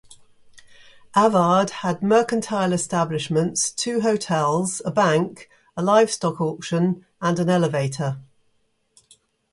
Avard 1.15 1.69
had 1.69 2.01
mercantile 2.01 2.73
establishments, 2.73 3.69
two 3.71 4.01
hotels, 4.01 4.81
a 4.83 4.89
bank, 4.89 5.47
a 5.77 5.83
livestock 5.83 6.41
auction, 6.41 7.05
and 7.21 7.37
an 7.37 7.51
elevator. 7.51 8.17